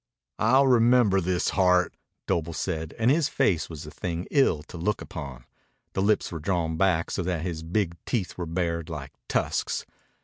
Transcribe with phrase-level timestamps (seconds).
[0.39, 1.93] "I'll remember this, Hart,"
[2.25, 5.45] Doble said, and his face was a thing ill to look upon.
[5.93, 9.85] The lips were drawn back so that his big teeth were bared like tusks.